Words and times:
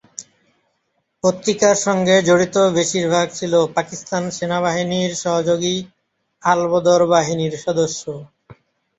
পত্রিকার 1.23 1.75
সঙ্গে 1.85 2.15
জড়িত 2.21 2.55
বেশির 2.77 3.05
ভাগ 3.09 3.27
ছিল 3.31 3.53
পাকিস্তান 3.75 4.23
সেনাবাহিনীর 4.31 5.11
সহযোগী 5.23 5.75
আলবদর 6.43 7.01
বাহিনীর 7.13 7.53
সদস্য। 7.65 8.03